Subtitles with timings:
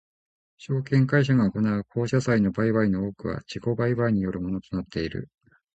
[0.57, 5.29] 証券会社が行う公社債の売買の多くは自己売買によるものとなっている。